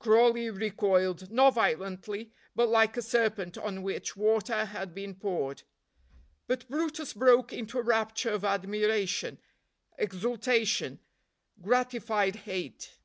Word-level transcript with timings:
Crawley 0.00 0.50
recoiled, 0.50 1.30
not 1.32 1.54
violently, 1.54 2.30
but 2.54 2.68
like 2.68 2.98
a 2.98 3.00
serpent 3.00 3.56
on 3.56 3.82
which 3.82 4.18
water 4.18 4.66
had 4.66 4.94
been 4.94 5.14
poured; 5.14 5.62
but 6.46 6.68
brutus 6.68 7.14
broke 7.14 7.54
into 7.54 7.78
a 7.78 7.82
rapture 7.82 8.28
of 8.32 8.44
admiration, 8.44 9.38
exultation, 9.96 11.00
gratified 11.62 12.36
hate. 12.36 12.98